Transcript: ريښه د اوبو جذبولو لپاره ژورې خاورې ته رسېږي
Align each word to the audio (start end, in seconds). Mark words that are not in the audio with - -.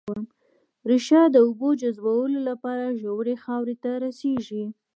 ريښه 0.89 1.21
د 1.31 1.35
اوبو 1.45 1.69
جذبولو 1.81 2.39
لپاره 2.49 2.97
ژورې 3.01 3.35
خاورې 3.43 3.75
ته 3.83 3.91
رسېږي 4.05 4.63